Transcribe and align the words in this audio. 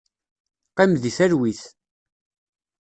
Qqim 0.69 0.91
deg 1.03 1.13
talwit. 1.17 1.61